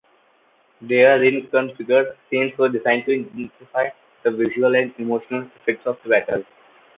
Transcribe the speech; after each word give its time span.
Their 0.81 1.19
reconfigured 1.19 2.15
scenes 2.27 2.57
were 2.57 2.69
designed 2.69 3.05
to 3.05 3.11
intensify 3.11 3.89
the 4.23 4.31
visual 4.31 4.73
and 4.73 4.91
emotional 4.97 5.43
effects 5.57 5.85
of 5.85 5.97
battle. 6.03 6.43